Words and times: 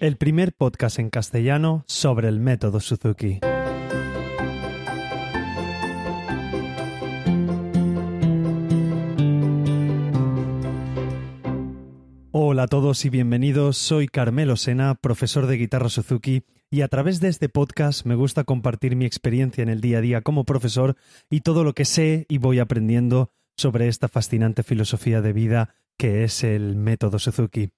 el 0.00 0.16
primer 0.16 0.52
podcast 0.52 0.98
en 0.98 1.10
castellano 1.10 1.84
sobre 1.86 2.28
el 2.28 2.40
método 2.40 2.80
Suzuki. 2.80 3.40
Hola 12.32 12.64
a 12.64 12.68
todos 12.68 13.04
y 13.04 13.10
bienvenidos. 13.10 13.78
Soy 13.78 14.08
Carmelo 14.08 14.56
Sena, 14.56 14.94
profesor 14.94 15.46
de 15.46 15.56
guitarra 15.56 15.88
Suzuki, 15.88 16.44
y 16.70 16.82
a 16.82 16.88
través 16.88 17.20
de 17.20 17.28
este 17.28 17.48
podcast 17.48 18.04
me 18.04 18.14
gusta 18.14 18.44
compartir 18.44 18.96
mi 18.96 19.06
experiencia 19.06 19.62
en 19.62 19.68
el 19.68 19.80
día 19.80 19.98
a 19.98 20.02
día 20.02 20.20
como 20.20 20.44
profesor 20.44 20.96
y 21.30 21.40
todo 21.40 21.64
lo 21.64 21.74
que 21.74 21.84
sé 21.84 22.26
y 22.28 22.38
voy 22.38 22.58
aprendiendo 22.58 23.30
sobre 23.56 23.88
esta 23.88 24.08
fascinante 24.08 24.62
filosofía 24.62 25.22
de 25.22 25.32
vida 25.32 25.74
que 25.96 26.24
es 26.24 26.44
el 26.44 26.76
método 26.76 27.18
Suzuki. 27.18 27.70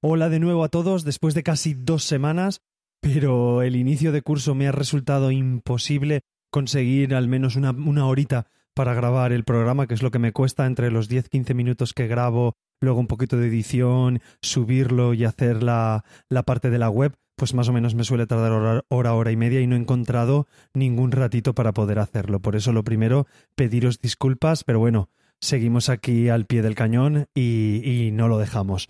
Hola 0.00 0.28
de 0.28 0.38
nuevo 0.38 0.62
a 0.62 0.68
todos 0.68 1.02
después 1.02 1.34
de 1.34 1.42
casi 1.42 1.74
dos 1.74 2.04
semanas, 2.04 2.60
pero 3.00 3.62
el 3.62 3.74
inicio 3.74 4.12
de 4.12 4.22
curso 4.22 4.54
me 4.54 4.68
ha 4.68 4.72
resultado 4.72 5.32
imposible 5.32 6.20
conseguir 6.52 7.16
al 7.16 7.26
menos 7.26 7.56
una, 7.56 7.72
una 7.72 8.06
horita 8.06 8.46
para 8.74 8.94
grabar 8.94 9.32
el 9.32 9.42
programa, 9.42 9.88
que 9.88 9.94
es 9.94 10.02
lo 10.04 10.12
que 10.12 10.20
me 10.20 10.30
cuesta 10.30 10.66
entre 10.66 10.92
los 10.92 11.10
10-15 11.10 11.52
minutos 11.52 11.94
que 11.94 12.06
grabo, 12.06 12.54
luego 12.80 13.00
un 13.00 13.08
poquito 13.08 13.38
de 13.38 13.48
edición, 13.48 14.20
subirlo 14.40 15.14
y 15.14 15.24
hacer 15.24 15.64
la, 15.64 16.04
la 16.28 16.44
parte 16.44 16.70
de 16.70 16.78
la 16.78 16.90
web, 16.90 17.16
pues 17.34 17.52
más 17.52 17.68
o 17.68 17.72
menos 17.72 17.96
me 17.96 18.04
suele 18.04 18.28
tardar 18.28 18.52
hora, 18.52 18.84
hora, 18.86 19.14
hora 19.14 19.32
y 19.32 19.36
media 19.36 19.60
y 19.60 19.66
no 19.66 19.74
he 19.74 19.80
encontrado 19.80 20.46
ningún 20.74 21.10
ratito 21.10 21.56
para 21.56 21.72
poder 21.72 21.98
hacerlo. 21.98 22.38
Por 22.38 22.54
eso 22.54 22.72
lo 22.72 22.84
primero, 22.84 23.26
pediros 23.56 23.98
disculpas, 23.98 24.62
pero 24.62 24.78
bueno, 24.78 25.10
seguimos 25.40 25.88
aquí 25.88 26.28
al 26.28 26.46
pie 26.46 26.62
del 26.62 26.76
cañón 26.76 27.26
y, 27.34 27.82
y 27.84 28.12
no 28.12 28.28
lo 28.28 28.38
dejamos. 28.38 28.88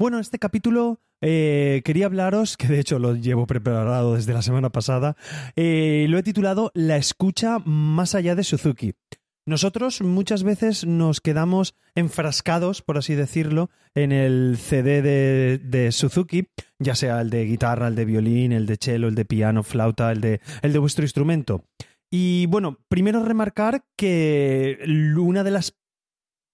Bueno, 0.00 0.20
este 0.20 0.38
capítulo 0.38 1.00
eh, 1.20 1.82
quería 1.84 2.06
hablaros, 2.06 2.56
que 2.56 2.68
de 2.68 2.78
hecho 2.78 3.00
lo 3.00 3.16
llevo 3.16 3.48
preparado 3.48 4.14
desde 4.14 4.32
la 4.32 4.42
semana 4.42 4.70
pasada, 4.70 5.16
eh, 5.56 6.06
lo 6.08 6.18
he 6.18 6.22
titulado 6.22 6.70
La 6.72 6.96
escucha 6.96 7.58
más 7.64 8.14
allá 8.14 8.36
de 8.36 8.44
Suzuki. 8.44 8.94
Nosotros 9.44 10.00
muchas 10.00 10.44
veces 10.44 10.86
nos 10.86 11.20
quedamos 11.20 11.74
enfrascados, 11.96 12.80
por 12.80 12.96
así 12.96 13.16
decirlo, 13.16 13.70
en 13.96 14.12
el 14.12 14.56
CD 14.56 15.02
de, 15.02 15.90
Suzuki, 15.90 16.46
ya 16.78 16.94
sea 16.94 17.20
el 17.20 17.30
de 17.30 17.46
guitarra, 17.46 17.88
el 17.88 17.96
de 17.96 18.04
violín, 18.04 18.52
el 18.52 18.66
de 18.66 18.76
cello, 18.80 19.08
el 19.08 19.16
de 19.16 19.24
piano, 19.24 19.64
flauta, 19.64 20.12
el 20.12 20.20
de, 20.20 20.40
el 20.62 20.72
de 20.72 20.78
vuestro 20.78 21.04
instrumento. 21.04 21.64
Y 22.08 22.46
bueno, 22.46 22.78
primero 22.88 23.24
remarcar 23.24 23.82
que 23.96 24.78
una 25.16 25.42
de 25.42 25.50
las 25.50 25.74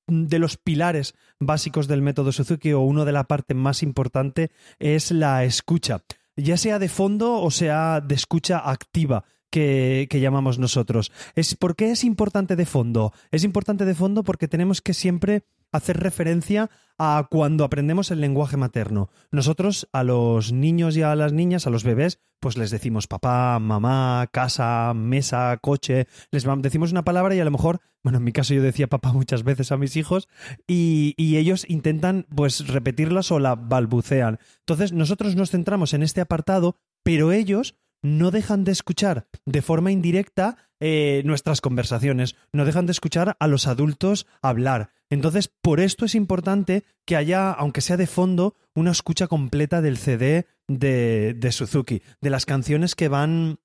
de 0.06 0.38
los 0.38 0.56
pilares 0.56 1.14
básicos 1.38 1.88
del 1.88 2.02
método 2.02 2.32
Suzuki 2.32 2.72
o 2.72 2.80
uno 2.80 3.04
de 3.04 3.12
la 3.12 3.24
parte 3.24 3.54
más 3.54 3.82
importante 3.82 4.50
es 4.78 5.10
la 5.10 5.44
escucha, 5.44 6.02
ya 6.36 6.56
sea 6.56 6.78
de 6.78 6.88
fondo 6.88 7.40
o 7.40 7.50
sea 7.50 8.00
de 8.00 8.14
escucha 8.14 8.58
activa. 8.58 9.24
Que, 9.50 10.08
que, 10.10 10.18
llamamos 10.18 10.58
nosotros. 10.58 11.12
Es, 11.36 11.54
¿Por 11.54 11.76
qué 11.76 11.92
es 11.92 12.02
importante 12.02 12.56
de 12.56 12.66
fondo? 12.66 13.12
Es 13.30 13.44
importante 13.44 13.84
de 13.84 13.94
fondo 13.94 14.24
porque 14.24 14.48
tenemos 14.48 14.82
que 14.82 14.94
siempre 14.94 15.44
hacer 15.74 15.98
referencia 15.98 16.70
a 16.98 17.26
cuando 17.28 17.64
aprendemos 17.64 18.12
el 18.12 18.20
lenguaje 18.20 18.56
materno. 18.56 19.10
Nosotros 19.32 19.88
a 19.92 20.04
los 20.04 20.52
niños 20.52 20.96
y 20.96 21.02
a 21.02 21.16
las 21.16 21.32
niñas, 21.32 21.66
a 21.66 21.70
los 21.70 21.82
bebés, 21.82 22.20
pues 22.38 22.56
les 22.56 22.70
decimos 22.70 23.08
papá, 23.08 23.58
mamá, 23.58 24.28
casa, 24.30 24.92
mesa, 24.94 25.58
coche, 25.60 26.06
les 26.30 26.46
decimos 26.58 26.92
una 26.92 27.04
palabra 27.04 27.34
y 27.34 27.40
a 27.40 27.44
lo 27.44 27.50
mejor, 27.50 27.80
bueno, 28.04 28.18
en 28.18 28.24
mi 28.24 28.30
caso 28.30 28.54
yo 28.54 28.62
decía 28.62 28.86
papá 28.86 29.12
muchas 29.12 29.42
veces 29.42 29.72
a 29.72 29.76
mis 29.76 29.96
hijos 29.96 30.28
y, 30.68 31.14
y 31.16 31.38
ellos 31.38 31.64
intentan 31.68 32.26
pues 32.32 32.68
repetirlas 32.68 33.32
o 33.32 33.40
la 33.40 33.56
balbucean. 33.56 34.38
Entonces 34.60 34.92
nosotros 34.92 35.34
nos 35.34 35.50
centramos 35.50 35.92
en 35.92 36.04
este 36.04 36.20
apartado, 36.20 36.76
pero 37.02 37.32
ellos 37.32 37.74
no 38.04 38.30
dejan 38.30 38.64
de 38.64 38.72
escuchar 38.72 39.26
de 39.46 39.62
forma 39.62 39.90
indirecta 39.90 40.58
eh, 40.78 41.22
nuestras 41.24 41.62
conversaciones, 41.62 42.36
no 42.52 42.66
dejan 42.66 42.84
de 42.84 42.92
escuchar 42.92 43.34
a 43.40 43.48
los 43.48 43.66
adultos 43.66 44.26
hablar. 44.42 44.90
Entonces, 45.08 45.50
por 45.62 45.80
esto 45.80 46.04
es 46.04 46.14
importante 46.14 46.84
que 47.06 47.16
haya, 47.16 47.50
aunque 47.50 47.80
sea 47.80 47.96
de 47.96 48.06
fondo, 48.06 48.56
una 48.74 48.90
escucha 48.90 49.26
completa 49.26 49.80
del 49.80 49.96
CD 49.96 50.46
de, 50.68 51.34
de 51.34 51.52
Suzuki, 51.52 52.02
de 52.20 52.30
las 52.30 52.44
canciones 52.44 52.94
que 52.94 53.08
van 53.08 53.58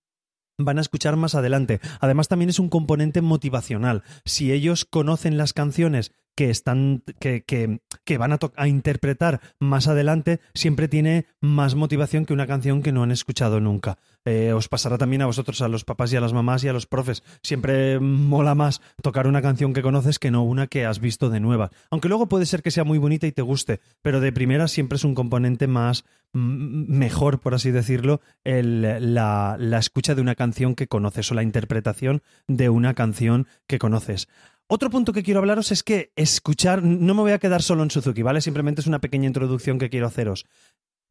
van 0.59 0.77
a 0.77 0.81
escuchar 0.81 1.15
más 1.15 1.35
adelante. 1.35 1.79
Además, 2.01 2.27
también 2.27 2.49
es 2.49 2.59
un 2.59 2.69
componente 2.69 3.21
motivacional. 3.21 4.03
Si 4.25 4.51
ellos 4.51 4.85
conocen 4.85 5.37
las 5.37 5.53
canciones 5.53 6.11
que 6.39 6.49
están 6.49 7.03
que, 7.19 7.43
que, 7.43 7.81
que 8.05 8.17
van 8.17 8.31
a, 8.31 8.39
a, 8.55 8.69
interpretar 8.69 9.41
más 9.59 9.89
adelante 9.89 10.39
siempre 10.53 10.87
tiene 10.87 11.25
más 11.41 11.75
motivación 11.75 12.25
que 12.25 12.31
una 12.31 12.47
canción 12.47 12.81
que 12.81 12.93
no 12.93 13.03
han 13.03 13.11
escuchado 13.11 13.59
nunca. 13.59 13.97
Eh, 14.23 14.53
os 14.53 14.69
pasará 14.69 14.97
también 14.97 15.21
a 15.21 15.25
vosotros, 15.25 15.61
a 15.61 15.67
los 15.67 15.83
papás 15.83 16.13
y 16.13 16.15
a 16.15 16.21
las 16.21 16.31
mamás 16.31 16.63
y 16.63 16.69
a 16.69 16.73
los 16.73 16.85
profes. 16.85 17.23
Siempre 17.43 17.99
mola 17.99 18.55
más 18.55 18.79
tocar 19.01 19.27
una 19.27 19.41
canción 19.41 19.73
que 19.73 19.81
conoces 19.81 20.17
que 20.17 20.31
no 20.31 20.45
una 20.45 20.67
que 20.67 20.85
has 20.85 21.01
visto 21.01 21.29
de 21.29 21.41
nueva. 21.41 21.71
Aunque 21.91 22.07
luego 22.07 22.29
puede 22.29 22.45
ser 22.45 22.61
que 22.61 22.71
sea 22.71 22.85
muy 22.85 22.99
bonita 22.99 23.27
y 23.27 23.33
te 23.33 23.41
guste, 23.41 23.81
pero 24.01 24.21
de 24.21 24.31
primera 24.31 24.69
siempre 24.69 24.95
es 24.95 25.03
un 25.03 25.15
componente 25.15 25.67
más 25.67 26.05
mejor, 26.31 27.41
por 27.41 27.53
así 27.53 27.71
decirlo, 27.71 28.21
la, 28.45 29.57
la 29.59 29.77
escucha 29.77 30.15
de 30.15 30.21
una 30.21 30.35
canción 30.35 30.75
que 30.75 30.87
conoces 30.87 31.29
o 31.31 31.35
la 31.35 31.43
interpretación 31.43 32.21
de 32.47 32.69
una 32.69 32.93
canción 32.93 33.45
que 33.67 33.77
conoces. 33.79 34.29
Otro 34.71 34.91
punto 34.91 35.13
que 35.13 35.23
quiero 35.23 35.39
hablaros 35.39 35.71
es 35.71 35.81
que 35.81 36.11
escuchar, 36.15 36.83
no 36.83 37.15
me 37.15 37.21
voy 37.21 37.31
a 37.31 37.39
quedar 37.39 37.63
solo 37.63 37.81
en 37.81 37.89
Suzuki, 37.89 38.21
¿vale? 38.21 38.39
Simplemente 38.39 38.81
es 38.81 38.87
una 38.87 38.99
pequeña 38.99 39.25
introducción 39.25 39.79
que 39.79 39.89
quiero 39.89 40.05
haceros. 40.05 40.45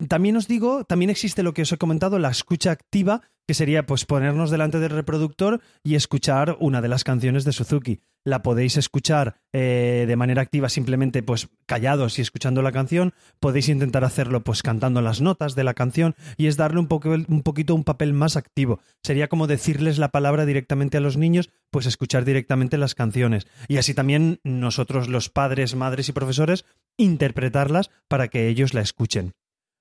También 0.06 0.36
os 0.36 0.46
digo, 0.46 0.84
también 0.84 1.10
existe 1.10 1.42
lo 1.42 1.54
que 1.54 1.62
os 1.62 1.72
he 1.72 1.76
comentado, 1.76 2.20
la 2.20 2.30
escucha 2.30 2.70
activa, 2.70 3.22
que 3.48 3.54
sería 3.54 3.84
pues 3.84 4.04
ponernos 4.04 4.50
delante 4.50 4.78
del 4.78 4.90
reproductor 4.90 5.60
y 5.82 5.96
escuchar 5.96 6.56
una 6.60 6.80
de 6.80 6.86
las 6.88 7.02
canciones 7.02 7.44
de 7.44 7.52
Suzuki. 7.52 8.00
La 8.22 8.42
podéis 8.42 8.76
escuchar 8.76 9.40
eh, 9.52 10.04
de 10.06 10.16
manera 10.16 10.42
activa 10.42 10.68
simplemente 10.68 11.24
pues 11.24 11.48
callados 11.66 12.18
y 12.18 12.22
escuchando 12.22 12.62
la 12.62 12.70
canción, 12.70 13.12
podéis 13.40 13.68
intentar 13.68 14.04
hacerlo 14.04 14.44
pues 14.44 14.62
cantando 14.62 15.00
las 15.00 15.20
notas 15.20 15.56
de 15.56 15.64
la 15.64 15.74
canción 15.74 16.14
y 16.36 16.46
es 16.46 16.56
darle 16.56 16.78
un, 16.78 16.86
poco, 16.86 17.10
un 17.10 17.42
poquito 17.42 17.74
un 17.74 17.82
papel 17.82 18.12
más 18.12 18.36
activo. 18.36 18.80
Sería 19.02 19.28
como 19.28 19.48
decirles 19.48 19.98
la 19.98 20.10
palabra 20.10 20.46
directamente 20.46 20.98
a 20.98 21.00
los 21.00 21.16
niños, 21.16 21.50
pues 21.70 21.86
escuchar 21.86 22.24
directamente 22.24 22.78
las 22.78 22.94
canciones. 22.94 23.48
Y 23.66 23.78
así 23.78 23.94
también 23.94 24.38
nosotros 24.44 25.08
los 25.08 25.28
padres, 25.28 25.74
madres 25.74 26.08
y 26.08 26.12
profesores 26.12 26.66
interpretarlas 26.98 27.90
para 28.06 28.28
que 28.28 28.46
ellos 28.46 28.74
la 28.74 28.82
escuchen. 28.82 29.32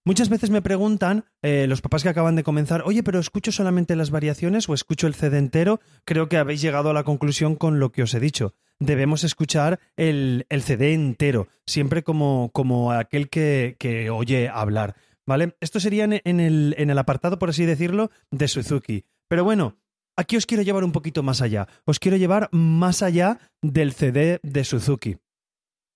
Muchas 0.07 0.29
veces 0.29 0.51
me 0.51 0.61
preguntan 0.61 1.25
eh, 1.41 1.65
los 1.67 1.81
papás 1.81 2.01
que 2.01 2.07
acaban 2.07 2.37
de 2.37 2.43
comenzar, 2.43 2.81
oye, 2.85 3.03
pero 3.03 3.19
escucho 3.19 3.51
solamente 3.51 3.93
las 3.97 4.09
variaciones 4.09 4.69
o 4.69 4.73
escucho 4.73 5.05
el 5.05 5.15
CD 5.15 5.37
entero. 5.37 5.81
Creo 6.05 6.29
que 6.29 6.37
habéis 6.37 6.61
llegado 6.61 6.89
a 6.89 6.93
la 6.93 7.03
conclusión 7.03 7.57
con 7.57 7.81
lo 7.81 7.91
que 7.91 8.03
os 8.03 8.13
he 8.13 8.21
dicho. 8.21 8.53
Debemos 8.79 9.25
escuchar 9.25 9.81
el, 9.97 10.45
el 10.47 10.61
CD 10.61 10.93
entero, 10.93 11.49
siempre 11.65 12.03
como, 12.03 12.51
como 12.53 12.93
aquel 12.93 13.27
que, 13.29 13.75
que, 13.79 14.09
oye 14.09 14.47
hablar. 14.47 14.95
¿Vale? 15.25 15.57
Esto 15.59 15.81
sería 15.81 16.05
en, 16.05 16.39
el, 16.39 16.73
en 16.77 16.89
el 16.89 16.97
apartado, 16.97 17.37
por 17.37 17.49
así 17.49 17.65
decirlo, 17.65 18.09
de 18.31 18.47
Suzuki. 18.47 19.03
Pero 19.27 19.43
bueno, 19.43 19.75
aquí 20.15 20.37
os 20.37 20.45
quiero 20.45 20.63
llevar 20.63 20.85
un 20.85 20.93
poquito 20.93 21.21
más 21.21 21.41
allá. 21.41 21.67
Os 21.83 21.99
quiero 21.99 22.15
llevar 22.15 22.47
más 22.53 23.03
allá 23.03 23.39
del 23.61 23.91
CD 23.91 24.39
de 24.41 24.63
Suzuki. 24.63 25.17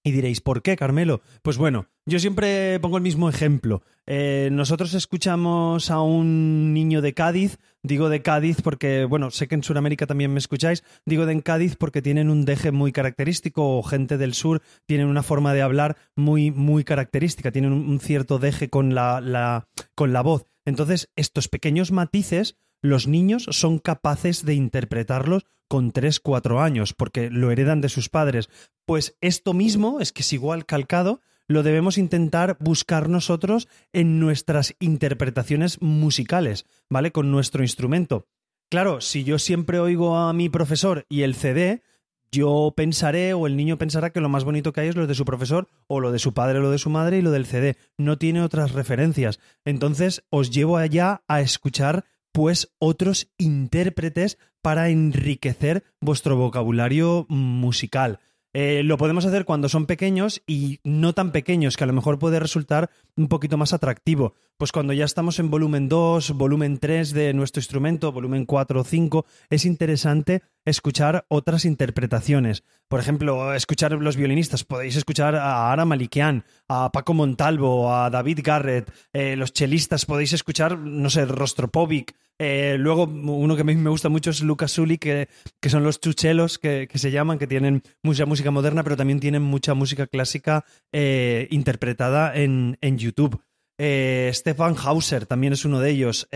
Y 0.04 0.12
diréis, 0.12 0.42
¿por 0.42 0.64
qué, 0.64 0.76
Carmelo? 0.76 1.22
Pues 1.44 1.58
bueno, 1.58 1.86
yo 2.08 2.20
siempre 2.20 2.80
pongo 2.80 2.98
el 2.98 3.04
mismo 3.04 3.30
ejemplo. 3.30 3.84
Eh, 4.08 4.50
nosotros 4.52 4.96
escuchamos 4.96 5.92
a 5.92 6.02
un 6.02 6.74
niño 6.74 7.02
de 7.02 7.14
Cádiz, 7.14 7.60
digo 7.84 8.10
de 8.10 8.24
Cádiz 8.24 8.62
porque, 8.64 9.06
bueno, 9.06 9.30
sé 9.30 9.48
que 9.48 9.54
en 9.54 9.64
Sudamérica 9.64 10.08
también 10.08 10.34
me 10.34 10.40
escucháis, 10.40 10.84
digo 11.06 11.28
de 11.28 11.34
en 11.34 11.42
Cádiz 11.42 11.76
porque 11.76 12.02
tienen 12.02 12.32
un 12.32 12.46
deje 12.46 12.72
muy 12.72 12.92
característico, 12.92 13.78
o 13.78 13.84
gente 13.84 14.18
del 14.18 14.34
sur 14.34 14.64
tienen 14.88 15.06
una 15.06 15.22
forma 15.22 15.54
de 15.54 15.62
hablar 15.62 15.98
muy, 16.16 16.50
muy 16.50 16.84
característica, 16.84 17.52
tienen 17.52 17.72
un 17.72 18.00
cierto 18.00 18.40
deje 18.40 18.70
con 18.70 18.96
la, 18.96 19.22
la, 19.22 19.68
con 19.94 20.14
la 20.14 20.22
voz. 20.22 20.46
Entonces, 20.66 21.10
estos 21.16 21.48
pequeños 21.48 21.92
matices 21.92 22.56
los 22.82 23.08
niños 23.08 23.46
son 23.52 23.80
capaces 23.80 24.46
de 24.46 24.56
interpretarlos 24.56 25.46
con 25.68 25.92
3, 25.92 26.20
4 26.20 26.62
años, 26.62 26.94
porque 26.94 27.30
lo 27.30 27.52
heredan 27.52 27.82
de 27.82 27.90
sus 27.90 28.10
padres. 28.10 28.50
Pues 28.86 29.18
esto 29.22 29.54
mismo, 29.54 30.02
es 30.02 30.12
que 30.12 30.22
es 30.22 30.34
igual 30.34 30.66
calcado, 30.66 31.22
lo 31.48 31.64
debemos 31.64 31.98
intentar 31.98 32.58
buscar 32.60 33.10
nosotros 33.10 33.68
en 33.94 34.20
nuestras 34.20 34.76
interpretaciones 34.80 35.82
musicales, 35.82 36.66
¿vale? 36.90 37.12
Con 37.12 37.32
nuestro 37.32 37.64
instrumento. 37.64 38.28
Claro, 38.70 39.02
si 39.02 39.24
yo 39.24 39.38
siempre 39.38 39.80
oigo 39.80 40.18
a 40.18 40.32
mi 40.34 40.50
profesor 40.50 41.06
y 41.10 41.24
el 41.24 41.36
CD, 41.36 41.84
yo 42.32 42.74
pensaré 42.76 43.34
o 43.34 43.46
el 43.46 43.58
niño 43.58 43.78
pensará 43.78 44.12
que 44.12 44.22
lo 44.22 44.30
más 44.30 44.46
bonito 44.46 44.72
que 44.72 44.82
hay 44.82 44.88
es 44.88 44.96
lo 44.96 45.08
de 45.08 45.16
su 45.16 45.26
profesor 45.26 45.68
o 45.88 46.00
lo 46.00 46.14
de 46.14 46.20
su 46.20 46.34
padre 46.34 46.60
o 46.60 46.62
lo 46.62 46.72
de 46.72 46.78
su 46.78 46.90
madre 46.90 47.18
y 47.18 47.22
lo 47.22 47.32
del 47.32 47.46
CD. 47.46 47.76
No 47.98 48.18
tiene 48.18 48.42
otras 48.42 48.72
referencias. 48.72 49.40
Entonces 49.66 50.24
os 50.30 50.52
llevo 50.52 50.78
allá 50.78 51.24
a 51.28 51.42
escuchar 51.42 52.06
pues 52.32 52.74
otros 52.80 53.32
intérpretes 53.38 54.38
para 54.62 54.90
enriquecer 54.90 55.84
vuestro 56.00 56.36
vocabulario 56.38 57.26
musical. 57.30 58.20
Eh, 58.54 58.82
lo 58.84 58.98
podemos 58.98 59.26
hacer 59.26 59.46
cuando 59.46 59.70
son 59.70 59.86
pequeños 59.86 60.42
y 60.46 60.80
no 60.84 61.14
tan 61.14 61.32
pequeños, 61.32 61.78
que 61.78 61.84
a 61.84 61.88
lo 61.88 61.94
mejor 61.94 62.20
puede 62.20 62.40
resultar 62.40 62.90
un 63.16 63.28
poquito 63.28 63.58
más 63.58 63.74
atractivo. 63.74 64.36
Pues 64.58 64.72
cuando 64.72 64.94
ya 64.94 65.06
estamos 65.06 65.40
en 65.40 65.50
volumen 65.50 65.90
2, 65.90 66.32
volumen 66.32 66.78
3 66.78 67.14
de 67.14 67.34
nuestro 67.34 67.60
instrumento, 67.60 68.12
volumen 68.12 68.46
4 68.46 68.82
o 68.82 68.84
5, 68.84 69.26
es 69.50 69.66
interesante 69.66 70.44
escuchar 70.66 71.26
otras 71.30 71.66
interpretaciones. 71.66 72.64
Por 72.88 73.00
ejemplo, 73.00 73.54
escuchar 73.54 73.94
los 73.94 74.18
violinistas. 74.18 74.64
Podéis 74.64 74.96
escuchar 74.98 75.36
a 75.36 75.72
Ara 75.72 75.86
Malikian, 75.86 76.44
a 76.68 76.92
Paco 76.92 77.14
Montalvo, 77.14 77.94
a 77.94 78.10
David 78.10 78.42
Garrett. 78.44 78.92
Eh, 79.14 79.36
los 79.36 79.54
chelistas 79.54 80.06
podéis 80.06 80.34
escuchar, 80.34 80.78
no 80.78 81.10
sé, 81.10 81.26
Rostropovic. 81.26 82.16
Eh, 82.44 82.76
luego, 82.80 83.04
uno 83.04 83.56
que 83.56 83.62
a 83.62 83.64
mí 83.64 83.76
me 83.76 83.92
gusta 83.92 84.10
mucho 84.10 84.32
es 84.32 84.42
Lucas 84.42 84.72
Sully, 84.72 84.98
que, 84.98 85.30
que 85.60 85.70
son 85.70 85.84
los 85.84 86.02
chuchelos 86.02 86.58
que, 86.58 86.88
que, 86.88 86.98
se 86.98 87.12
llaman, 87.12 87.38
que 87.38 87.46
tienen 87.46 87.84
mucha 88.02 88.26
música 88.26 88.50
moderna, 88.50 88.84
pero 88.84 88.98
también 88.98 89.20
tienen 89.20 89.44
mucha 89.44 89.76
música 89.76 90.08
clásica 90.08 90.66
eh, 90.92 91.48
interpretada 91.52 92.36
en, 92.36 92.80
en 92.82 92.98
YouTube. 92.98 93.40
Stefan 93.80 94.76
Hauser 94.76 95.28
también 95.28 95.54
es 95.54 95.66
uno 95.66 95.80
de 95.80 95.92
ellos. 95.92 96.28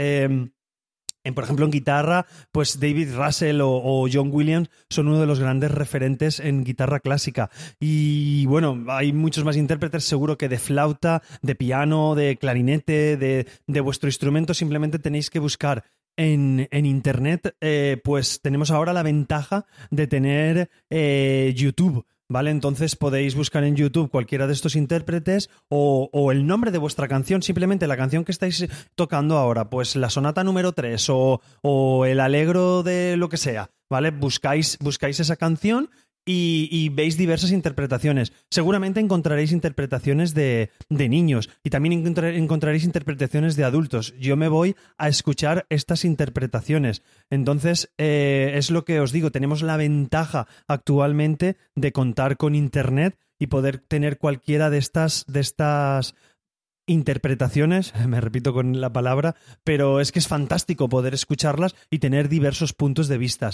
En, 1.25 1.33
por 1.33 1.43
ejemplo, 1.43 1.65
en 1.65 1.71
guitarra, 1.71 2.25
pues 2.53 2.79
David 2.79 3.15
Russell 3.15 3.59
o, 3.61 4.07
John 4.11 4.29
Williams 4.31 4.69
son 4.89 5.09
uno 5.09 5.19
de 5.19 5.25
los 5.25 5.39
grandes 5.39 5.71
referentes 5.71 6.39
en 6.39 6.63
guitarra 6.63 7.01
clásica. 7.01 7.49
Y 7.79 8.45
bueno, 8.45 8.85
hay 8.87 9.11
muchos 9.11 9.43
más 9.43 9.57
intérpretes, 9.57 10.05
seguro 10.05 10.37
que 10.37 10.47
de 10.47 10.59
flauta, 10.59 11.21
de 11.41 11.55
piano, 11.55 12.15
de 12.15 12.37
clarinete, 12.37 13.17
de, 13.17 13.47
de 13.67 13.81
vuestro 13.81 14.07
instrumento. 14.07 14.53
Simplemente 14.53 14.99
tenéis 14.99 15.29
que 15.29 15.39
buscar 15.39 15.83
en, 16.17 16.67
en 16.71 16.85
Internet, 16.85 17.55
eh, 17.61 17.99
pues 18.03 18.41
tenemos 18.41 18.71
ahora 18.71 18.93
la 18.93 19.03
ventaja 19.03 19.65
de 19.89 20.07
tener 20.07 20.69
eh, 20.89 21.53
YouTube. 21.55 22.05
¿Vale? 22.27 22.49
Entonces 22.49 22.95
podéis 22.95 23.35
buscar 23.35 23.63
en 23.63 23.75
YouTube 23.75 24.09
cualquiera 24.09 24.47
de 24.47 24.53
estos 24.53 24.75
intérpretes 24.75 25.51
o, 25.69 26.09
o, 26.11 26.31
el 26.31 26.47
nombre 26.47 26.71
de 26.71 26.79
vuestra 26.79 27.07
canción, 27.07 27.43
simplemente 27.43 27.85
la 27.85 27.97
canción 27.97 28.25
que 28.25 28.31
estáis 28.31 28.67
tocando 28.95 29.37
ahora, 29.37 29.69
pues 29.69 29.95
la 29.95 30.09
sonata 30.09 30.43
número 30.43 30.71
3 30.71 31.07
o, 31.11 31.41
o 31.61 32.05
el 32.05 32.19
alegro 32.19 32.81
de 32.81 33.15
lo 33.15 33.29
que 33.29 33.37
sea, 33.37 33.69
¿vale? 33.91 34.09
Buscáis, 34.09 34.79
buscáis 34.79 35.19
esa 35.19 35.35
canción 35.35 35.91
y, 36.25 36.89
veis 36.89 37.17
diversas 37.17 37.51
interpretaciones. 37.51 38.33
Seguramente 38.49 38.99
encontraréis 38.99 39.51
interpretaciones 39.51 40.33
de, 40.33 40.71
de 40.89 41.09
niños 41.09 41.49
y 41.63 41.69
también 41.69 41.93
encontrar, 41.93 42.33
encontraréis 42.33 42.83
interpretaciones 42.83 43.55
de 43.55 43.63
adultos. 43.63 44.13
Yo 44.19 44.35
me 44.35 44.47
voy 44.47 44.75
a 44.97 45.07
escuchar 45.07 45.65
estas 45.69 46.03
interpretaciones. 46.03 47.03
Entonces, 47.29 47.91
eh, 47.97 48.53
es 48.55 48.71
lo 48.71 48.85
que 48.85 48.99
os 48.99 49.11
digo, 49.11 49.31
tenemos 49.31 49.61
la 49.61 49.77
ventaja 49.77 50.47
actualmente 50.67 51.57
de 51.75 51.91
contar 51.91 52.37
con 52.37 52.55
Internet 52.55 53.19
y 53.37 53.47
poder 53.47 53.79
tener 53.79 54.17
cualquiera 54.17 54.69
de 54.69 54.79
estas, 54.79 55.25
de 55.27 55.41
estas 55.41 56.15
interpretaciones, 56.87 57.93
me 58.07 58.21
repito 58.21 58.53
con 58.53 58.81
la 58.81 58.91
palabra, 58.91 59.35
pero 59.63 59.99
es 59.99 60.11
que 60.11 60.19
es 60.19 60.27
fantástico 60.27 60.89
poder 60.89 61.13
escucharlas 61.13 61.75
y 61.89 61.99
tener 61.99 62.29
diversos 62.29 62.73
puntos 62.73 63.07
de 63.07 63.17
vista. 63.17 63.51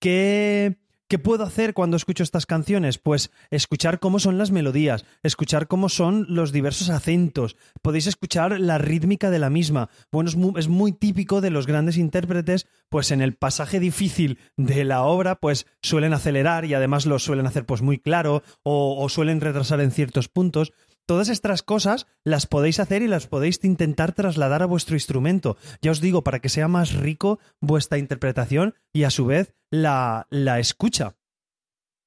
¿Qué 0.00 0.76
¿Qué 1.08 1.20
puedo 1.20 1.44
hacer 1.44 1.72
cuando 1.72 1.96
escucho 1.96 2.24
estas 2.24 2.46
canciones? 2.46 2.98
Pues 2.98 3.30
escuchar 3.52 4.00
cómo 4.00 4.18
son 4.18 4.38
las 4.38 4.50
melodías, 4.50 5.04
escuchar 5.22 5.68
cómo 5.68 5.88
son 5.88 6.26
los 6.28 6.50
diversos 6.50 6.90
acentos, 6.90 7.56
podéis 7.80 8.08
escuchar 8.08 8.58
la 8.58 8.78
rítmica 8.78 9.30
de 9.30 9.38
la 9.38 9.48
misma. 9.48 9.88
Bueno, 10.10 10.30
es 10.58 10.66
muy, 10.66 10.92
típico 10.92 11.40
de 11.40 11.50
los 11.50 11.68
grandes 11.68 11.96
intérpretes, 11.96 12.66
pues 12.88 13.12
en 13.12 13.20
el 13.20 13.36
pasaje 13.36 13.78
difícil 13.78 14.40
de 14.56 14.82
la 14.82 15.04
obra, 15.04 15.36
pues 15.36 15.68
suelen 15.80 16.12
acelerar 16.12 16.64
y 16.64 16.74
además 16.74 17.06
lo 17.06 17.20
suelen 17.20 17.46
hacer 17.46 17.66
pues 17.66 17.82
muy 17.82 17.98
claro 17.98 18.42
o 18.64 19.08
suelen 19.08 19.40
retrasar 19.40 19.80
en 19.80 19.92
ciertos 19.92 20.28
puntos. 20.28 20.72
Todas 21.06 21.28
estas 21.28 21.62
cosas 21.62 22.08
las 22.24 22.46
podéis 22.46 22.80
hacer 22.80 23.02
y 23.02 23.06
las 23.06 23.28
podéis 23.28 23.62
intentar 23.62 24.12
trasladar 24.12 24.62
a 24.62 24.66
vuestro 24.66 24.96
instrumento. 24.96 25.56
Ya 25.80 25.92
os 25.92 26.00
digo, 26.00 26.22
para 26.22 26.40
que 26.40 26.48
sea 26.48 26.66
más 26.66 26.94
rico 26.94 27.38
vuestra 27.60 27.98
interpretación 27.98 28.74
y 28.92 29.04
a 29.04 29.10
su 29.10 29.26
vez 29.26 29.54
la, 29.70 30.26
la 30.30 30.58
escucha. 30.58 31.14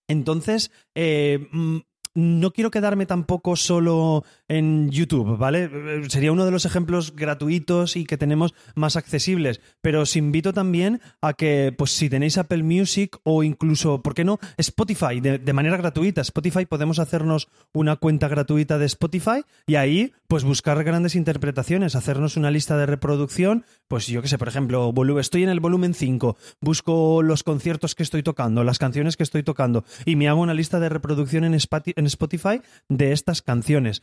Entonces, 0.09 0.71
eh, 0.95 1.47
no 2.13 2.51
quiero 2.51 2.71
quedarme 2.71 3.05
tampoco 3.05 3.55
solo 3.55 4.25
en 4.49 4.89
YouTube, 4.89 5.37
¿vale? 5.37 5.69
Sería 6.09 6.31
uno 6.31 6.43
de 6.43 6.51
los 6.51 6.65
ejemplos 6.65 7.15
gratuitos 7.15 7.95
y 7.95 8.05
que 8.05 8.17
tenemos 8.17 8.53
más 8.75 8.95
accesibles, 8.95 9.61
pero 9.81 10.01
os 10.01 10.15
invito 10.15 10.51
también 10.53 11.01
a 11.21 11.33
que, 11.33 11.73
pues 11.77 11.91
si 11.91 12.09
tenéis 12.09 12.37
Apple 12.37 12.63
Music 12.63 13.17
o 13.23 13.43
incluso, 13.43 14.01
¿por 14.01 14.15
qué 14.15 14.25
no? 14.25 14.39
Spotify, 14.57 15.21
de, 15.21 15.53
manera 15.53 15.77
gratuita. 15.77 16.21
Spotify 16.21 16.65
podemos 16.65 16.99
hacernos 16.99 17.47
una 17.73 17.95
cuenta 17.95 18.27
gratuita 18.27 18.77
de 18.77 18.87
Spotify 18.87 19.43
y 19.67 19.75
ahí, 19.75 20.13
pues 20.27 20.43
buscar 20.43 20.83
grandes 20.83 21.15
interpretaciones, 21.15 21.95
hacernos 21.95 22.35
una 22.35 22.51
lista 22.51 22.75
de 22.75 22.87
reproducción, 22.87 23.65
pues 23.87 24.07
yo 24.07 24.21
qué 24.21 24.27
sé, 24.27 24.37
por 24.37 24.47
ejemplo, 24.47 24.91
estoy 25.19 25.43
en 25.43 25.49
el 25.49 25.59
volumen 25.59 25.93
5, 25.93 26.37
busco 26.59 27.21
los 27.21 27.43
conciertos 27.43 27.93
que 27.93 28.03
estoy 28.03 28.23
tocando, 28.23 28.63
las 28.63 28.79
canciones 28.79 29.15
que 29.15 29.23
estoy 29.23 29.43
tocando 29.43 29.83
y 30.05 30.15
me 30.15 30.27
hago 30.27 30.41
una 30.41 30.53
lista 30.53 30.79
de 30.79 30.89
reproducción 30.89 31.43
en 31.43 31.53
Spotify 31.53 32.61
de 32.87 33.11
estas 33.11 33.41
canciones. 33.41 34.01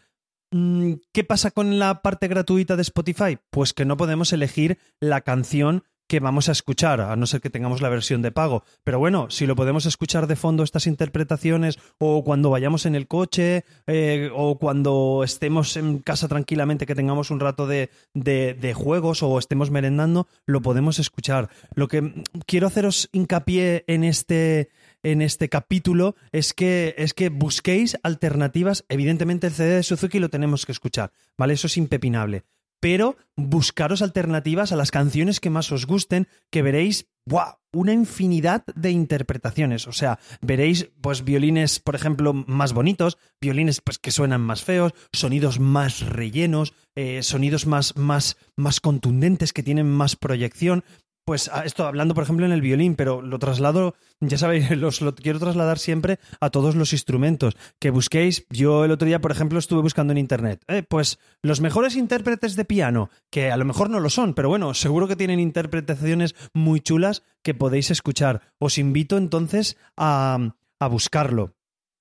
Mm, 0.51 0.95
¿Qué 1.13 1.25
pasa 1.25 1.51
con 1.51 1.79
la 1.79 2.03
parte 2.03 2.29
gratuita 2.29 2.77
de 2.77 2.83
Spotify? 2.83 3.39
Pues 3.51 3.73
que 3.73 3.85
no 3.85 3.97
podemos 3.97 4.33
elegir 4.33 4.79
la 5.01 5.23
canción 5.23 5.85
que 6.09 6.21
vamos 6.21 6.49
a 6.49 6.53
escuchar, 6.53 7.01
a 7.01 7.17
no 7.17 7.27
ser 7.27 7.41
que 7.41 7.51
tengamos 7.51 7.81
la 7.81 7.89
versión 7.89 8.23
de 8.23 8.31
pago. 8.31 8.63
Pero 8.85 8.99
bueno, 8.99 9.29
si 9.31 9.47
lo 9.47 9.57
podemos 9.57 9.87
escuchar 9.87 10.27
de 10.27 10.37
fondo 10.37 10.63
estas 10.63 10.87
interpretaciones 10.87 11.79
o 11.99 12.23
cuando 12.23 12.51
vayamos 12.51 12.87
en 12.87 12.95
el 12.95 13.09
coche 13.09 13.65
eh, 13.87 14.31
o 14.33 14.59
cuando 14.59 15.23
estemos 15.25 15.77
en 15.77 15.99
casa 15.99 16.29
tranquilamente 16.29 16.87
que 16.87 16.95
tengamos 16.95 17.31
un 17.31 17.41
rato 17.41 17.67
de, 17.67 17.91
de, 18.15 18.55
de, 18.55 18.75
juegos 18.75 19.23
o 19.23 19.39
estemos 19.39 19.71
merendando, 19.71 20.29
lo 20.47 20.63
podemos 20.63 20.99
escuchar. 20.99 21.51
Lo 21.75 21.89
que 21.89 22.25
quiero 22.47 22.69
haceros 22.69 23.09
hincapié 23.13 23.85
en 23.89 24.05
este, 24.05 24.71
en 25.13 25.23
este 25.23 25.49
capítulo 25.49 26.17
es 26.33 26.53
que, 26.53 26.95
es 26.99 27.15
que 27.15 27.29
busquéis 27.29 27.97
alternativas. 28.03 28.85
Evidentemente 28.89 29.47
el 29.47 29.53
CD 29.53 29.77
de 29.77 29.83
Suzuki 29.83 30.19
lo 30.19 30.31
tenemos 30.31 30.67
que 30.67 30.73
escuchar, 30.73 31.13
¿vale? 31.39 31.55
Eso 31.55 31.69
es 31.69 31.77
impepinable 31.77 32.45
pero 32.79 33.17
buscaros 33.37 34.03
alternativas 34.03 34.71
a 34.71 34.77
las 34.77 34.91
canciones 34.91 35.41
que 35.41 35.51
más 35.51 35.73
os 35.73 35.87
gusten, 35.87 36.29
que 36.51 36.63
veréis 36.63 37.09
¡buah! 37.25 37.57
una 37.73 37.93
infinidad 37.93 38.65
de 38.75 38.91
interpretaciones. 38.91 39.87
O 39.87 39.93
sea, 39.93 40.19
veréis 40.41 40.91
pues 41.01 41.25
violines, 41.25 41.81
por 41.81 41.95
ejemplo, 41.95 42.33
más 42.33 42.73
bonitos, 42.73 43.19
violines 43.41 43.81
pues 43.81 43.99
que 43.99 44.11
suenan 44.11 44.41
más 44.41 44.63
feos, 44.63 44.93
sonidos 45.13 45.61
más 45.61 46.01
rellenos, 46.01 46.75
eh, 46.95 47.23
sonidos 47.23 47.67
más, 47.67 47.97
más, 47.97 48.37
más 48.57 48.81
contundentes, 48.81 49.53
que 49.53 49.63
tienen 49.63 49.91
más 49.91 50.17
proyección 50.17 50.85
pues 51.27 51.51
esto 51.65 51.85
hablando, 51.85 52.15
por 52.15 52.23
ejemplo, 52.23 52.47
en 52.47 52.53
el 52.53 52.61
violín, 52.61 52.95
pero 52.95 53.21
lo 53.21 53.41
traslado, 53.41 53.97
ya 54.21 54.39
sabéis, 54.39 54.71
los, 54.79 55.01
lo 55.01 55.13
quiero 55.13 55.41
trasladar 55.41 55.81
siempre 55.81 56.21
a 56.41 56.51
todos 56.51 56.77
los 56.77 56.93
instrumentos. 56.93 57.57
Que 57.81 57.91
busquéis, 57.91 58.47
yo 58.49 58.85
el 58.85 58.93
otro 58.93 59.07
día, 59.07 59.21
por 59.21 59.33
ejemplo, 59.33 59.59
estuve 59.59 59.83
buscando 59.83 60.13
en 60.13 60.19
internet, 60.19 60.63
eh, 60.69 60.85
pues 60.89 61.19
los 61.43 61.61
mejores 61.61 61.97
intérpretes 61.97 62.55
de 62.55 62.65
piano, 62.65 63.11
que 63.29 63.51
a 63.51 63.57
lo 63.57 63.65
mejor 63.65 63.91
no 63.91 63.99
lo 63.99 64.09
son, 64.09 64.35
pero 64.35 64.49
bueno, 64.49 64.73
seguro 64.73 65.09
que 65.09 65.17
tienen 65.17 65.41
interpretaciones 65.41 66.37
muy 66.55 66.81
chulas 66.81 67.25
que 67.43 67.55
podéis 67.55 67.91
escuchar. 67.91 68.43
Os 68.61 68.79
invito 68.79 69.17
entonces 69.17 69.77
a, 69.97 70.55
a 70.79 70.87
buscarlo. 70.87 71.56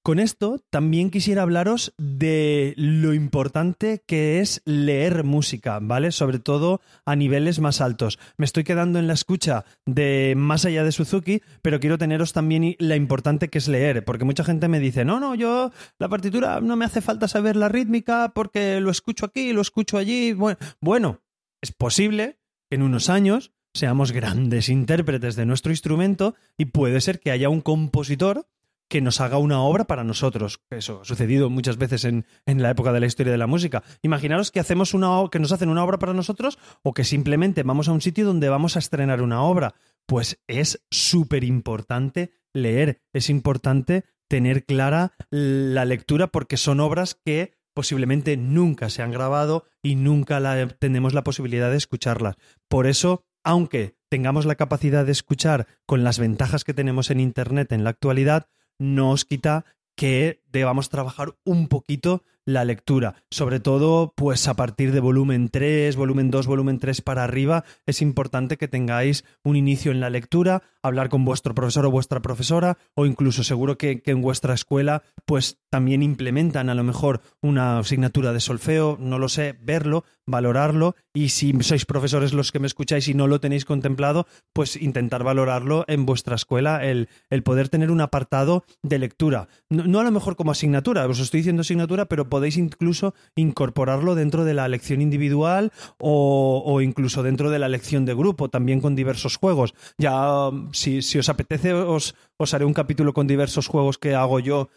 Con 0.05 0.19
esto 0.19 0.61
también 0.69 1.09
quisiera 1.09 1.41
hablaros 1.41 1.95
de 1.97 2.75
lo 2.77 3.15
importante 3.15 4.03
que 4.05 4.39
es 4.39 4.61
leer 4.63 5.23
música, 5.23 5.79
¿vale? 5.81 6.11
Sobre 6.11 6.37
todo 6.37 6.79
a 7.05 7.15
niveles 7.15 7.59
más 7.59 7.81
altos. 7.81 8.19
Me 8.37 8.45
estoy 8.45 8.63
quedando 8.65 8.99
en 8.99 9.07
la 9.07 9.13
escucha 9.13 9.65
de 9.83 10.35
más 10.37 10.63
allá 10.63 10.83
de 10.83 10.91
Suzuki, 10.91 11.41
pero 11.63 11.79
quiero 11.79 11.97
teneros 11.97 12.33
también 12.33 12.75
la 12.77 12.95
importante 12.95 13.49
que 13.49 13.57
es 13.57 13.67
leer, 13.67 14.05
porque 14.05 14.25
mucha 14.25 14.43
gente 14.43 14.67
me 14.67 14.79
dice, 14.79 15.05
no, 15.05 15.19
no, 15.19 15.33
yo 15.33 15.71
la 15.97 16.07
partitura 16.07 16.61
no 16.61 16.75
me 16.75 16.85
hace 16.85 17.01
falta 17.01 17.27
saber 17.27 17.55
la 17.55 17.69
rítmica 17.69 18.31
porque 18.35 18.79
lo 18.81 18.91
escucho 18.91 19.25
aquí, 19.25 19.53
lo 19.53 19.61
escucho 19.61 19.97
allí. 19.97 20.33
Bueno, 20.33 20.59
bueno 20.79 21.23
es 21.63 21.71
posible 21.71 22.37
que 22.69 22.75
en 22.75 22.83
unos 22.83 23.09
años 23.09 23.53
seamos 23.73 24.11
grandes 24.11 24.69
intérpretes 24.69 25.35
de 25.35 25.47
nuestro 25.47 25.71
instrumento 25.71 26.35
y 26.59 26.65
puede 26.65 27.01
ser 27.01 27.19
que 27.19 27.31
haya 27.31 27.49
un 27.49 27.61
compositor 27.61 28.45
que 28.89 29.01
nos 29.01 29.21
haga 29.21 29.37
una 29.37 29.61
obra 29.61 29.85
para 29.85 30.03
nosotros. 30.03 30.59
Eso 30.69 31.01
ha 31.01 31.05
sucedido 31.05 31.49
muchas 31.49 31.77
veces 31.77 32.05
en, 32.05 32.25
en, 32.45 32.61
la 32.61 32.69
época 32.69 32.93
de 32.93 32.99
la 32.99 33.05
historia 33.05 33.31
de 33.31 33.37
la 33.37 33.47
música. 33.47 33.83
Imaginaros 34.01 34.51
que 34.51 34.59
hacemos 34.59 34.93
una 34.93 35.09
que 35.31 35.39
nos 35.39 35.51
hacen 35.51 35.69
una 35.69 35.83
obra 35.83 35.99
para 35.99 36.13
nosotros 36.13 36.59
o 36.83 36.93
que 36.93 37.03
simplemente 37.03 37.63
vamos 37.63 37.87
a 37.87 37.91
un 37.91 38.01
sitio 38.01 38.25
donde 38.25 38.49
vamos 38.49 38.75
a 38.75 38.79
estrenar 38.79 39.21
una 39.21 39.41
obra. 39.41 39.75
Pues 40.05 40.39
es 40.47 40.85
súper 40.91 41.43
importante 41.43 42.31
leer, 42.53 43.01
es 43.13 43.29
importante 43.29 44.05
tener 44.27 44.65
clara 44.65 45.13
la 45.29 45.85
lectura 45.85 46.27
porque 46.27 46.57
son 46.57 46.79
obras 46.79 47.15
que 47.15 47.53
posiblemente 47.73 48.37
nunca 48.37 48.89
se 48.89 49.03
han 49.03 49.11
grabado 49.11 49.65
y 49.83 49.95
nunca 49.95 50.39
la, 50.39 50.67
tenemos 50.67 51.13
la 51.13 51.23
posibilidad 51.23 51.69
de 51.69 51.77
escucharlas. 51.77 52.35
Por 52.69 52.87
eso, 52.87 53.25
aunque 53.43 53.97
tengamos 54.09 54.45
la 54.45 54.55
capacidad 54.55 55.05
de 55.05 55.11
escuchar 55.11 55.67
con 55.85 56.03
las 56.03 56.17
ventajas 56.17 56.63
que 56.63 56.73
tenemos 56.73 57.11
en 57.11 57.19
Internet 57.19 57.71
en 57.73 57.83
la 57.83 57.89
actualidad, 57.89 58.47
no 58.79 59.11
os 59.11 59.25
quita 59.25 59.65
que 59.95 60.41
debamos 60.51 60.89
trabajar 60.89 61.35
un 61.43 61.67
poquito 61.67 62.23
la 62.45 62.63
lectura. 62.63 63.15
Sobre 63.31 63.59
todo, 63.59 64.13
pues 64.15 64.47
a 64.47 64.53
partir 64.53 64.91
de 64.91 64.99
volumen 64.99 65.49
3, 65.49 65.95
volumen 65.95 66.29
2, 66.29 66.45
volumen 66.45 66.79
3 66.79 67.01
para 67.01 67.23
arriba, 67.23 67.65
es 67.85 68.01
importante 68.01 68.57
que 68.57 68.67
tengáis 68.67 69.25
un 69.43 69.55
inicio 69.55 69.91
en 69.91 69.99
la 69.99 70.09
lectura, 70.09 70.61
hablar 70.87 71.09
con 71.09 71.25
vuestro 71.25 71.55
profesor 71.55 71.85
o 71.85 71.91
vuestra 71.91 72.21
profesora, 72.21 72.77
o 72.93 73.05
incluso 73.05 73.43
seguro 73.43 73.77
que, 73.77 74.01
en 74.05 74.21
vuestra 74.21 74.53
escuela, 74.53 75.03
pues 75.25 75.59
también 75.69 76.03
implementan 76.03 76.69
a 76.69 76.75
lo 76.75 76.83
mejor 76.83 77.21
una 77.41 77.79
asignatura 77.79 78.33
de 78.33 78.39
solfeo, 78.39 78.97
no 78.99 79.19
lo 79.19 79.29
sé, 79.29 79.57
verlo, 79.61 80.05
valorarlo, 80.25 80.95
y 81.13 81.29
si 81.29 81.53
sois 81.61 81.85
profesores 81.85 82.33
los 82.33 82.51
que 82.51 82.59
me 82.59 82.67
escucháis 82.67 83.07
y 83.07 83.13
no 83.13 83.27
lo 83.27 83.39
tenéis 83.39 83.65
contemplado, 83.65 84.27
pues 84.53 84.75
intentar 84.75 85.23
valorarlo 85.23 85.85
en 85.87 86.05
vuestra 86.05 86.35
escuela, 86.35 86.83
el, 86.83 87.09
el 87.29 87.43
poder 87.43 87.69
tener 87.69 87.91
un 87.91 88.01
apartado 88.01 88.63
de 88.83 88.99
lectura. 88.99 89.47
No, 89.69 89.85
no 89.85 89.99
a 89.99 90.03
lo 90.03 90.11
mejor 90.11 90.35
como 90.35 90.51
asignatura, 90.51 91.05
os 91.07 91.19
estoy 91.19 91.39
diciendo 91.39 91.61
asignatura, 91.61 92.05
pero 92.05 92.29
podéis 92.29 92.57
incluso 92.57 93.13
incorporarlo 93.35 94.15
dentro 94.15 94.45
de 94.45 94.53
la 94.53 94.67
lección 94.67 95.01
individual 95.01 95.71
o, 95.99 96.63
o 96.65 96.81
incluso 96.81 97.23
dentro 97.23 97.49
de 97.49 97.59
la 97.59 97.69
lección 97.69 98.05
de 98.05 98.15
grupo, 98.15 98.49
también 98.49 98.81
con 98.81 98.95
diversos 98.95 99.37
juegos. 99.37 99.73
Ya, 99.97 100.49
si, 100.75 101.17
os 101.17 101.29
apetece, 101.29 101.73
os, 101.73 102.15
os, 102.37 102.53
haré 102.53 102.65
un 102.65 102.73
capítulo 102.73 103.13
con 103.13 103.27
diversos 103.27 103.67
juegos 103.67 103.97
que 103.97 104.13
hago 104.13 104.39
yo 104.39 104.69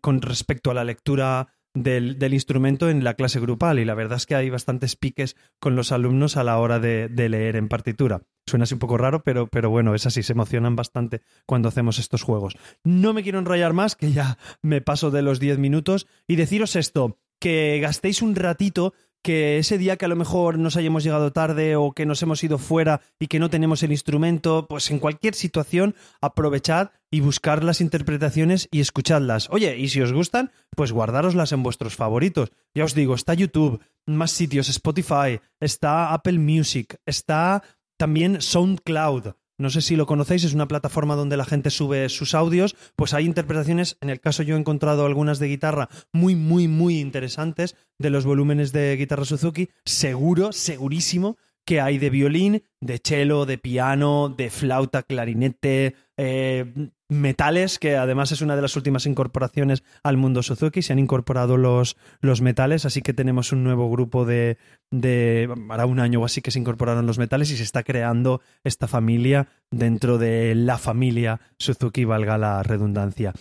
con 0.00 0.22
respecto 0.22 0.70
a 0.70 0.74
la 0.74 0.84
lectura 0.84 1.48
del, 1.74 2.32
instrumento 2.32 2.88
en 2.88 3.04
la 3.04 3.14
clase 3.14 3.40
grupal 3.40 3.78
y 3.78 3.84
la 3.84 3.94
verdad 3.94 4.16
es 4.16 4.26
que 4.26 4.34
hay 4.34 4.50
bastantes 4.50 4.96
piques 4.96 5.36
con 5.60 5.76
los 5.76 5.92
alumnos 5.92 6.36
a 6.36 6.44
la 6.44 6.58
hora 6.58 6.78
de, 6.78 7.08
de 7.08 7.28
leer 7.28 7.56
en 7.56 7.68
partitura. 7.68 8.22
Suena 8.46 8.62
así 8.62 8.74
un 8.74 8.80
poco 8.80 8.96
raro, 8.96 9.22
pero, 9.22 9.48
pero 9.48 9.70
bueno, 9.70 9.94
es 9.94 10.06
así, 10.06 10.22
se 10.22 10.32
emocionan 10.32 10.76
bastante 10.76 11.22
cuando 11.46 11.68
hacemos 11.68 11.98
estos 11.98 12.22
juegos. 12.22 12.56
No 12.84 13.12
me 13.12 13.22
quiero 13.22 13.38
enrollar 13.38 13.72
más, 13.72 13.96
que 13.96 14.12
ya 14.12 14.38
me 14.62 14.80
paso 14.80 15.10
de 15.10 15.22
los 15.22 15.40
10 15.40 15.58
minutos, 15.58 16.06
y 16.28 16.36
deciros 16.36 16.76
esto, 16.76 17.18
que 17.40 17.78
gastéis 17.80 18.22
un 18.22 18.36
ratito 18.36 18.94
que 19.26 19.58
ese 19.58 19.76
día 19.76 19.96
que 19.96 20.04
a 20.04 20.08
lo 20.08 20.14
mejor 20.14 20.56
nos 20.56 20.76
hayamos 20.76 21.02
llegado 21.02 21.32
tarde 21.32 21.74
o 21.74 21.90
que 21.90 22.06
nos 22.06 22.22
hemos 22.22 22.44
ido 22.44 22.58
fuera 22.58 23.00
y 23.18 23.26
que 23.26 23.40
no 23.40 23.50
tenemos 23.50 23.82
el 23.82 23.90
instrumento, 23.90 24.66
pues 24.68 24.88
en 24.92 25.00
cualquier 25.00 25.34
situación 25.34 25.96
aprovechad 26.20 26.90
y 27.10 27.22
buscar 27.22 27.64
las 27.64 27.80
interpretaciones 27.80 28.68
y 28.70 28.78
escuchadlas. 28.78 29.48
Oye, 29.50 29.78
y 29.78 29.88
si 29.88 30.00
os 30.00 30.12
gustan, 30.12 30.52
pues 30.76 30.92
guardároslas 30.92 31.50
en 31.50 31.64
vuestros 31.64 31.96
favoritos. 31.96 32.52
Ya 32.72 32.84
os 32.84 32.94
digo, 32.94 33.16
está 33.16 33.34
YouTube, 33.34 33.80
más 34.06 34.30
sitios, 34.30 34.68
Spotify, 34.68 35.40
está 35.58 36.14
Apple 36.14 36.38
Music, 36.38 37.00
está 37.04 37.64
también 37.98 38.40
SoundCloud. 38.40 39.34
No 39.58 39.70
sé 39.70 39.80
si 39.80 39.96
lo 39.96 40.06
conocéis, 40.06 40.44
es 40.44 40.52
una 40.52 40.68
plataforma 40.68 41.16
donde 41.16 41.38
la 41.38 41.46
gente 41.46 41.70
sube 41.70 42.08
sus 42.10 42.34
audios, 42.34 42.76
pues 42.94 43.14
hay 43.14 43.24
interpretaciones, 43.24 43.96
en 44.02 44.10
el 44.10 44.20
caso 44.20 44.42
yo 44.42 44.54
he 44.54 44.58
encontrado 44.58 45.06
algunas 45.06 45.38
de 45.38 45.48
guitarra 45.48 45.88
muy, 46.12 46.36
muy, 46.36 46.68
muy 46.68 47.00
interesantes 47.00 47.74
de 47.98 48.10
los 48.10 48.26
volúmenes 48.26 48.72
de 48.72 48.94
guitarra 48.96 49.24
Suzuki, 49.24 49.70
seguro, 49.84 50.52
segurísimo 50.52 51.38
que 51.64 51.80
hay 51.80 51.98
de 51.98 52.10
violín, 52.10 52.62
de 52.80 53.00
cello, 53.02 53.44
de 53.44 53.58
piano, 53.58 54.28
de 54.28 54.50
flauta, 54.50 55.02
clarinete, 55.02 55.96
eh, 56.16 56.90
metales, 57.08 57.78
que 57.78 57.96
además 57.96 58.32
es 58.32 58.40
una 58.40 58.56
de 58.56 58.62
las 58.62 58.76
últimas 58.76 59.06
incorporaciones 59.06 59.84
al 60.02 60.16
mundo 60.16 60.42
Suzuki, 60.42 60.82
se 60.82 60.92
han 60.92 60.98
incorporado 60.98 61.56
los, 61.56 61.96
los 62.20 62.40
metales, 62.40 62.84
así 62.84 63.02
que 63.02 63.12
tenemos 63.12 63.52
un 63.52 63.64
nuevo 63.64 63.90
grupo 63.90 64.24
de, 64.24 64.58
de, 64.90 65.48
hará 65.70 65.86
un 65.86 66.00
año 66.00 66.20
o 66.20 66.24
así 66.24 66.40
que 66.40 66.50
se 66.50 66.58
incorporaron 66.58 67.06
los 67.06 67.18
metales 67.18 67.50
y 67.50 67.56
se 67.56 67.62
está 67.62 67.82
creando 67.82 68.40
esta 68.64 68.88
familia 68.88 69.48
dentro 69.70 70.18
de 70.18 70.54
la 70.54 70.78
familia 70.78 71.40
Suzuki, 71.58 72.04
valga 72.04 72.38
la 72.38 72.62
redundancia. 72.62 73.32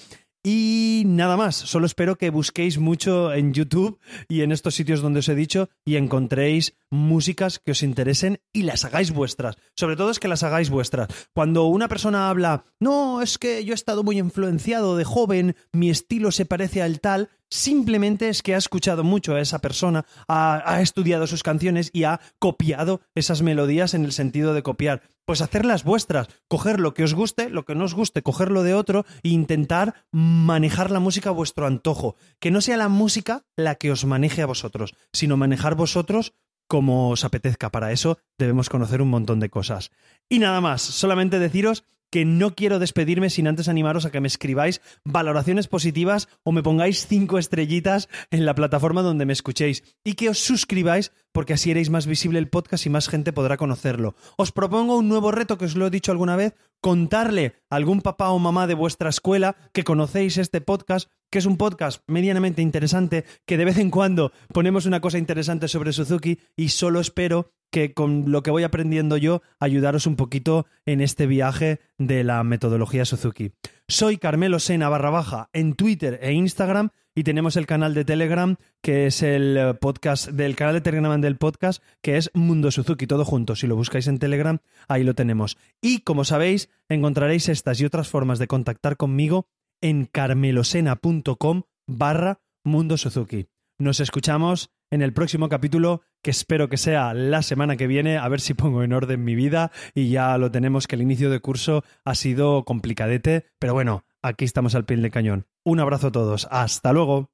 Y 0.48 1.02
nada 1.08 1.38
más, 1.38 1.56
solo 1.56 1.88
espero 1.88 2.20
que 2.20 2.30
busquéis 2.30 2.78
mucho 2.78 3.34
en 3.34 3.52
YouTube 3.52 4.00
y 4.30 4.42
en 4.42 4.52
estos 4.52 4.76
sitios 4.76 5.02
donde 5.02 5.22
os 5.22 5.28
he 5.28 5.34
dicho 5.34 5.70
y 5.84 5.96
encontréis 5.96 6.76
músicas 6.92 7.58
que 7.58 7.72
os 7.72 7.82
interesen 7.82 8.40
y 8.54 8.62
las 8.62 8.86
hagáis 8.86 9.12
vuestras. 9.12 9.56
Sobre 9.76 9.96
todo 9.96 10.12
es 10.12 10.20
que 10.20 10.28
las 10.28 10.44
hagáis 10.44 10.70
vuestras. 10.70 11.08
Cuando 11.34 11.66
una 11.66 11.88
persona 11.88 12.30
habla, 12.30 12.64
no, 12.80 13.24
es 13.24 13.40
que 13.40 13.66
yo 13.66 13.74
he 13.74 13.76
estado 13.76 14.04
muy 14.04 14.20
influenciado 14.20 14.96
de 14.98 15.04
joven, 15.04 15.56
mi 15.74 15.90
estilo 15.90 16.32
se 16.32 16.46
parece 16.46 16.84
al 16.84 17.00
tal, 17.00 17.30
simplemente 17.50 18.30
es 18.30 18.44
que 18.44 18.54
ha 18.54 18.60
escuchado 18.60 19.04
mucho 19.04 19.34
a 19.34 19.42
esa 19.42 19.58
persona, 19.58 20.06
ha, 20.28 20.62
ha, 20.64 20.82
estudiado 20.82 21.26
sus 21.26 21.42
canciones 21.42 21.90
y 21.92 22.04
ha 22.04 22.22
copiado 22.38 23.02
esas 23.16 23.42
melodías 23.42 23.96
en 23.96 24.06
el 24.06 24.12
sentido 24.12 24.54
de 24.54 24.62
copiar. 24.62 25.02
Pues 25.26 25.42
hacerlas 25.42 25.84
vuestras, 25.84 26.28
coger 26.48 26.80
lo 26.80 26.94
que 26.94 27.04
os 27.04 27.14
guste, 27.14 27.50
lo 27.50 27.66
que 27.66 27.74
no 27.74 27.86
os 27.86 27.96
guste, 27.96 28.22
cogerlo 28.22 28.62
de 28.62 28.76
otro 28.76 29.06
e 29.24 29.30
intentar 29.30 30.06
manejar 30.12 30.92
la 30.92 31.00
música 31.00 31.30
a 31.30 31.34
vuestro 31.34 31.66
antojo. 31.66 32.16
Que 32.40 32.52
no 32.52 32.62
sea 32.62 32.78
la 32.78 32.90
música 32.90 33.44
la 33.56 33.76
que 33.76 33.92
os 33.92 34.06
maneje 34.06 34.44
a 34.44 34.46
vosotros, 34.46 34.94
sino 35.12 35.36
manejar 35.36 35.76
vosotros 35.76 36.34
como 36.68 37.10
os 37.10 37.26
apetezca. 37.26 37.72
Para 37.72 37.92
eso 37.92 38.20
debemos 38.38 38.70
conocer 38.70 39.02
un 39.02 39.10
montón 39.10 39.40
de 39.40 39.50
cosas. 39.50 39.92
Y 40.30 40.40
nada 40.40 40.62
más, 40.62 40.82
solamente 40.82 41.40
deciros 41.40 41.84
que 42.12 42.26
no 42.26 42.56
quiero 42.56 42.80
despedirme 42.80 43.30
sin 43.30 43.48
antes 43.48 43.68
animaros 43.68 44.06
a 44.06 44.12
que 44.12 44.22
me 44.22 44.28
escribáis 44.28 44.82
valoraciones 45.04 45.68
positivas 45.68 46.28
o 46.44 46.52
me 46.52 46.64
pongáis 46.64 47.08
cinco 47.08 47.38
estrellitas 47.38 48.10
en 48.32 48.46
la 48.46 48.56
plataforma 48.56 49.02
donde 49.02 49.26
me 49.26 49.34
escuchéis 49.34 49.84
y 50.04 50.14
que 50.14 50.30
os 50.30 50.40
suscribáis 50.40 51.12
porque 51.32 51.54
así 51.54 51.70
haréis 51.70 51.90
más 51.90 52.08
visible 52.08 52.40
el 52.40 52.48
podcast 52.48 52.86
y 52.86 52.90
más 52.90 53.10
gente 53.10 53.34
podrá 53.34 53.58
conocerlo. 53.58 54.16
Os 54.38 54.54
propongo 54.54 54.98
un 54.98 55.10
nuevo 55.10 55.32
reto 55.32 55.58
que 55.58 55.66
os 55.66 55.76
lo 55.76 55.86
he 55.86 55.90
dicho 55.90 56.14
alguna 56.14 56.38
vez, 56.38 56.56
contarle 56.80 57.56
a 57.70 57.76
algún 57.76 58.02
papá 58.02 58.30
o 58.30 58.40
mamá 58.40 58.68
de 58.68 58.74
vuestra 58.74 59.10
escuela 59.10 59.58
que 59.74 59.84
conocéis 59.84 60.38
este 60.38 60.62
podcast, 60.62 61.10
que 61.30 61.40
es 61.40 61.46
un 61.46 61.58
podcast 61.58 62.02
medianamente 62.08 62.62
interesante, 62.62 63.26
que 63.46 63.58
de 63.58 63.66
vez 63.66 63.78
en 63.78 63.90
cuando 63.90 64.32
ponemos 64.54 64.86
una 64.86 65.02
cosa 65.02 65.18
interesante 65.18 65.68
sobre 65.68 65.92
Suzuki 65.92 66.40
y 66.56 66.70
solo 66.70 67.02
espero 67.02 67.52
que 67.76 67.94
con 67.94 68.32
lo 68.32 68.42
que 68.42 68.52
voy 68.52 68.64
aprendiendo 68.64 69.18
yo 69.18 69.42
ayudaros 69.60 70.08
un 70.08 70.16
poquito 70.16 70.66
en 70.86 71.02
este 71.02 71.28
viaje 71.28 71.82
de 71.98 72.24
la 72.24 72.42
metodología 72.46 73.04
Suzuki. 73.04 73.52
Soy 73.90 74.16
Carmelo 74.16 74.60
Sena 74.60 74.88
barra 74.88 75.10
baja 75.10 75.50
en 75.52 75.74
Twitter 75.74 76.18
e 76.22 76.32
Instagram 76.32 76.92
y 77.14 77.24
tenemos 77.24 77.58
el 77.58 77.66
canal 77.68 77.94
de 77.94 78.06
Telegram 78.06 78.56
que 78.82 79.08
es 79.08 79.22
el 79.22 79.76
podcast 79.82 80.30
del 80.30 80.56
canal 80.56 80.76
de 80.76 80.80
Telegram 80.80 81.20
del 81.20 81.36
podcast 81.36 81.84
que 82.02 82.16
es 82.16 82.32
Mundo 82.34 82.72
Suzuki 82.72 83.08
todo 83.08 83.26
junto. 83.26 83.58
Si 83.58 83.68
lo 83.68 83.76
buscáis 83.76 84.08
en 84.08 84.20
Telegram 84.20 84.60
ahí 84.88 85.04
lo 85.04 85.14
tenemos. 85.14 85.58
Y 85.82 86.00
como 86.00 86.24
sabéis 86.24 86.70
encontraréis 86.88 87.50
estas 87.50 87.82
y 87.82 87.86
otras 87.86 88.08
formas 88.08 88.40
de 88.40 88.48
contactar 88.48 88.96
conmigo 88.96 89.50
en 89.82 90.06
carmelosena.com 90.06 91.64
barra 91.88 92.40
Mundo 92.64 92.96
Suzuki. 92.96 93.48
Nos 93.78 94.00
escuchamos 94.00 94.70
en 94.92 95.02
el 95.02 95.14
próximo 95.14 95.50
capítulo, 95.50 96.02
que 96.22 96.32
espero 96.32 96.70
que 96.70 96.78
sea 96.78 97.14
la 97.14 97.42
semana 97.42 97.78
que 97.78 97.88
viene, 97.88 98.18
a 98.18 98.28
ver 98.28 98.42
si 98.42 98.54
pongo 98.54 98.84
en 98.84 98.94
orden 98.94 99.24
mi 99.24 99.36
vida 99.36 99.72
y 99.94 100.10
ya 100.10 100.38
lo 100.38 100.52
tenemos 100.52 100.88
que 100.88 100.96
el 100.96 101.02
inicio 101.02 101.30
de 101.30 101.40
curso 101.40 101.84
ha 102.04 102.16
sido 102.16 102.66
complicadete, 102.66 103.46
pero 103.60 103.74
bueno, 103.74 104.06
aquí 104.22 104.46
estamos 104.46 104.76
al 104.76 104.86
pie 104.86 104.98
del 104.98 105.12
cañón. 105.12 105.48
Un 105.64 105.80
abrazo 105.80 106.08
a 106.08 106.12
todos, 106.12 106.48
hasta 106.52 106.94
luego. 106.94 107.30